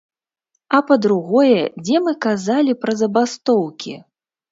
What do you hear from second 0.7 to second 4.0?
А па-другое, дзе мы казалі пра забастоўкі?